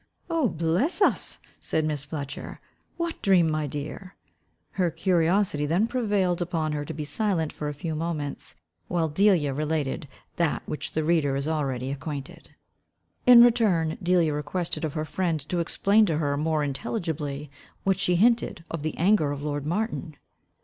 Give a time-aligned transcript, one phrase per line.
[0.31, 2.59] "Oh, bless us," said Miss Fletcher,
[2.97, 4.15] "what dream, my dear?"
[4.71, 8.55] Her curiosity then prevailed upon her to be silent for a few moments,
[8.87, 12.55] while Delia related that with which the reader is already acquainted.
[13.27, 17.51] In return, Delia requested of her friend to explain to her more intelligibly
[17.83, 20.15] what she hinted of the anger of lord Martin.